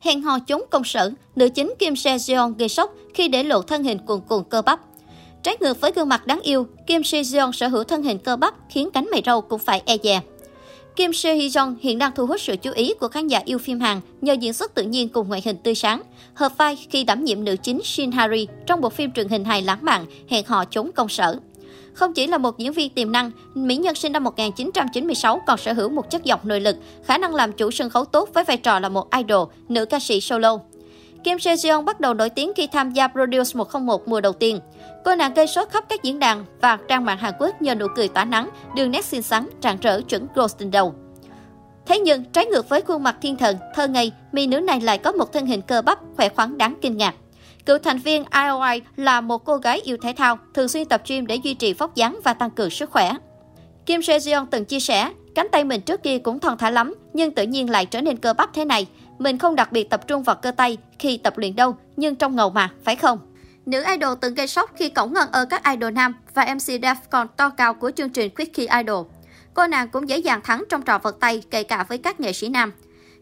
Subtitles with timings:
[0.00, 3.62] Hẹn hò trốn công sở, nữ chính Kim Se Jeon gây sốc khi để lộ
[3.62, 4.80] thân hình cuồn cuộn cơ bắp.
[5.42, 8.36] Trái ngược với gương mặt đáng yêu, Kim Se Jeon sở hữu thân hình cơ
[8.36, 10.20] bắp khiến cánh mày râu cũng phải e dè.
[10.96, 13.80] Kim Se Hyun hiện đang thu hút sự chú ý của khán giả yêu phim
[13.80, 16.02] Hàn nhờ diễn xuất tự nhiên cùng ngoại hình tươi sáng,
[16.34, 19.62] hợp vai khi đảm nhiệm nữ chính Shin Hari trong bộ phim truyền hình hài
[19.62, 21.38] lãng mạn Hẹn hò trốn công sở.
[22.00, 25.72] Không chỉ là một diễn viên tiềm năng, mỹ nhân sinh năm 1996 còn sở
[25.72, 28.56] hữu một chất giọng nội lực, khả năng làm chủ sân khấu tốt với vai
[28.56, 30.58] trò là một idol, nữ ca sĩ solo.
[31.24, 34.60] Kim Se Jeon bắt đầu nổi tiếng khi tham gia Produce 101 mùa đầu tiên.
[35.04, 37.86] Cô nàng gây sốt khắp các diễn đàn và trang mạng Hàn Quốc nhờ nụ
[37.96, 40.94] cười tỏa nắng, đường nét xinh xắn, rạng rỡ chuẩn Golden đầu.
[41.86, 44.98] Thế nhưng, trái ngược với khuôn mặt thiên thần, thơ ngây, mỹ nữ này lại
[44.98, 47.14] có một thân hình cơ bắp, khỏe khoắn đáng kinh ngạc.
[47.66, 51.26] Cựu thành viên IOI là một cô gái yêu thể thao, thường xuyên tập gym
[51.26, 53.14] để duy trì vóc dáng và tăng cường sức khỏe.
[53.86, 57.34] Kim Sejong từng chia sẻ, cánh tay mình trước kia cũng thon thả lắm, nhưng
[57.34, 58.86] tự nhiên lại trở nên cơ bắp thế này.
[59.18, 62.36] Mình không đặc biệt tập trung vào cơ tay khi tập luyện đâu, nhưng trong
[62.36, 63.18] ngầu mà, phải không?
[63.66, 67.26] Nữ idol từng gây sốc khi cổng ngân ở các idol nam và MC Defcon
[67.36, 69.06] to cao của chương trình Quickie Idol.
[69.54, 72.32] Cô nàng cũng dễ dàng thắng trong trò vật tay, kể cả với các nghệ
[72.32, 72.72] sĩ nam.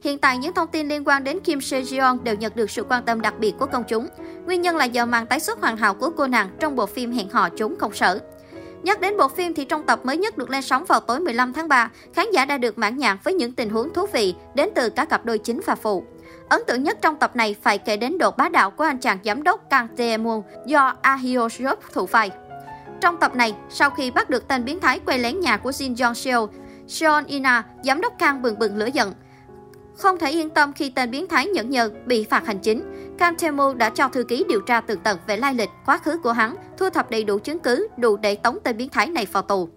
[0.02, 3.04] Hiện tại, những thông tin liên quan đến Kim Sejong đều nhận được sự quan
[3.04, 4.08] tâm đặc biệt của công chúng.
[4.46, 7.12] Nguyên nhân là do màn tái xuất hoàn hảo của cô nàng trong bộ phim
[7.12, 8.18] Hẹn hò trốn công sở.
[8.82, 11.52] Nhắc đến bộ phim thì trong tập mới nhất được lên sóng vào tối 15
[11.52, 14.68] tháng 3, khán giả đã được mãn nhãn với những tình huống thú vị đến
[14.74, 16.04] từ cả cặp đôi chính và phụ.
[16.48, 19.18] Ấn tượng nhất trong tập này phải kể đến độ bá đạo của anh chàng
[19.24, 22.30] giám đốc Kang Tae-moon do Ahio Jok thủ vai.
[23.00, 25.94] Trong tập này, sau khi bắt được tên biến thái quay lén nhà của Jin
[25.94, 26.48] Jong Seo,
[26.86, 29.12] Seon Ina, giám đốc Kang bừng bừng lửa giận.
[29.98, 32.82] Không thể yên tâm khi tên biến thái nhẫn nhơ bị phạt hành chính,
[33.18, 36.18] Kang Tae-moon đã cho thư ký điều tra tường tận về lai lịch, quá khứ
[36.18, 39.26] của hắn, thu thập đầy đủ chứng cứ đủ để tống tên biến thái này
[39.32, 39.68] vào tù.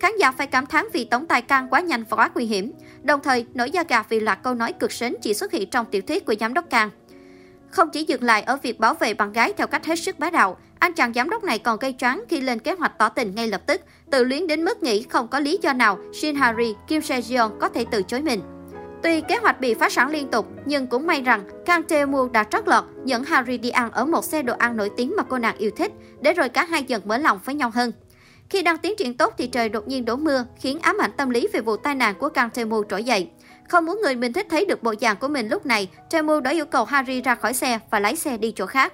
[0.00, 2.72] Khán giả phải cảm thán vì tống tài can quá nhanh và quá nguy hiểm.
[3.02, 5.86] Đồng thời, nổi da gà vì loạt câu nói cực sến chỉ xuất hiện trong
[5.90, 6.90] tiểu thuyết của giám đốc Can.
[7.70, 10.30] Không chỉ dừng lại ở việc bảo vệ bạn gái theo cách hết sức bá
[10.30, 13.34] đạo, anh chàng giám đốc này còn gây choáng khi lên kế hoạch tỏ tình
[13.34, 16.74] ngay lập tức, tự luyến đến mức nghĩ không có lý do nào Shin Hari,
[16.88, 18.40] Kim Se Jeon có thể từ chối mình.
[19.02, 22.44] Tuy kế hoạch bị phá sản liên tục, nhưng cũng may rằng Kang Tae-moo đã
[22.44, 25.38] trót lọt dẫn Harry đi ăn ở một xe đồ ăn nổi tiếng mà cô
[25.38, 27.92] nàng yêu thích, để rồi cả hai dần mở lòng với nhau hơn.
[28.50, 31.30] Khi đang tiến triển tốt thì trời đột nhiên đổ mưa, khiến ám ảnh tâm
[31.30, 33.30] lý về vụ tai nạn của Kang Tae-moo trỗi dậy.
[33.68, 36.50] Không muốn người mình thích thấy được bộ dạng của mình lúc này, Tae-moo đã
[36.50, 38.92] yêu cầu Harry ra khỏi xe và lái xe đi chỗ khác.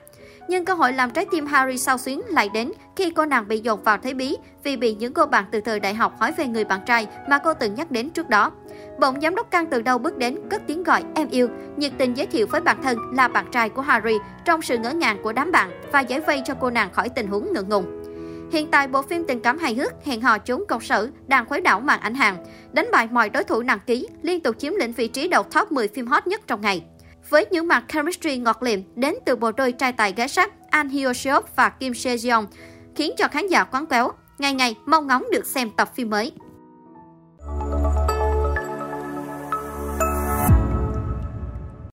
[0.48, 3.60] Nhưng cơ hội làm trái tim Harry sao xuyến lại đến khi cô nàng bị
[3.60, 6.46] dồn vào thế bí vì bị những cô bạn từ thời đại học hỏi về
[6.46, 8.52] người bạn trai mà cô từng nhắc đến trước đó.
[9.00, 12.16] Bỗng giám đốc Căng từ đâu bước đến, cất tiếng gọi em yêu, nhiệt tình
[12.16, 15.32] giới thiệu với bản thân là bạn trai của Harry trong sự ngỡ ngàng của
[15.32, 18.04] đám bạn và giải vây cho cô nàng khỏi tình huống ngượng ngùng.
[18.52, 21.60] Hiện tại, bộ phim tình cảm hài hước Hẹn hò trốn công sở đang khuấy
[21.60, 22.36] đảo màn ảnh hàng,
[22.72, 25.72] đánh bại mọi đối thủ nặng ký, liên tục chiếm lĩnh vị trí đầu top
[25.72, 26.84] 10 phim hot nhất trong ngày.
[27.30, 30.88] Với những mặt chemistry ngọt liệm đến từ bộ đôi trai tài gái sắc An
[30.88, 32.46] Hyo Seop và Kim Se Jeong,
[32.96, 36.32] khiến cho khán giả quán quéo, ngày ngày mong ngóng được xem tập phim mới.